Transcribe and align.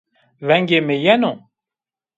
Vengê 0.47 0.79
mi 0.87 0.95
yeno? 1.05 1.33